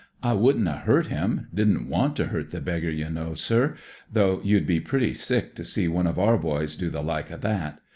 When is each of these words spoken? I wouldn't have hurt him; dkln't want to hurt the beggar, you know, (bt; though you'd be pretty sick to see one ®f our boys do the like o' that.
I 0.23 0.33
wouldn't 0.33 0.67
have 0.67 0.87
hurt 0.87 1.07
him; 1.09 1.45
dkln't 1.53 1.85
want 1.87 2.15
to 2.15 2.25
hurt 2.25 2.49
the 2.49 2.59
beggar, 2.59 2.89
you 2.89 3.07
know, 3.07 3.35
(bt; 3.35 3.75
though 4.11 4.41
you'd 4.43 4.65
be 4.65 4.79
pretty 4.79 5.13
sick 5.13 5.53
to 5.53 5.63
see 5.63 5.87
one 5.87 6.05
®f 6.05 6.17
our 6.17 6.39
boys 6.39 6.75
do 6.75 6.89
the 6.89 7.03
like 7.03 7.31
o' 7.31 7.37
that. 7.37 7.79